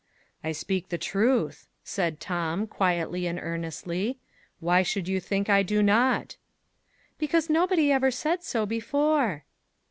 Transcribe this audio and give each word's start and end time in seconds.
"I 0.43 0.51
speak 0.51 0.89
the 0.89 0.97
truth," 0.97 1.67
said 1.83 2.19
Tom, 2.19 2.65
quietly 2.65 3.27
and 3.27 3.37
earnestly. 3.39 4.17
"Why 4.59 4.81
should 4.81 5.07
you 5.07 5.19
think 5.19 5.47
I 5.47 5.61
do 5.61 5.83
not?" 5.83 6.37
"Because 7.19 7.51
nobody 7.51 7.91
ever 7.91 8.09
said 8.09 8.41
so 8.43 8.65
before." 8.65 9.43